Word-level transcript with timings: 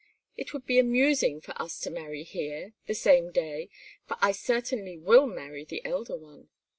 it 0.35 0.51
would 0.51 0.65
be 0.65 0.79
amusing 0.79 1.39
for 1.39 1.53
us 1.61 1.79
to 1.79 1.91
marry 1.91 2.23
here, 2.23 2.73
the 2.87 2.95
same 2.95 3.31
day, 3.31 3.69
for 4.03 4.17
I 4.19 4.31
certainly 4.31 4.97
will 4.97 5.27
marry 5.27 5.63
the 5.63 5.85
elder 5.85 6.17
one. 6.17 6.49